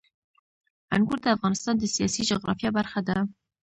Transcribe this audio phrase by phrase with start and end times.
[0.95, 3.17] انګور د افغانستان د سیاسي جغرافیه برخه ده.